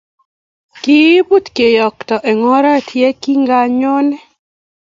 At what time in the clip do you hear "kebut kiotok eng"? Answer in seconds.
0.81-2.47